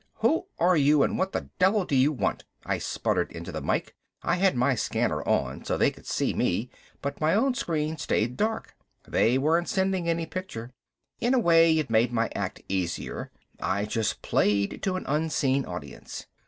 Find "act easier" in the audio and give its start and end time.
12.33-13.29